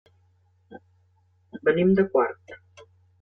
Venim 1.69 1.91
de 1.99 2.07
Quart. 2.17 2.57